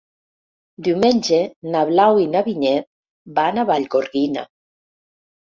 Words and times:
Diumenge 0.87 1.37
na 1.75 1.83
Blau 1.89 2.21
i 2.23 2.25
na 2.37 2.41
Vinyet 2.49 2.89
van 3.37 3.61
a 3.61 3.69
Vallgorguina. 3.73 4.49